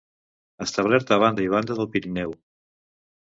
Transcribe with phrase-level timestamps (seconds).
[0.65, 2.33] establert a banda i banda del Pirineu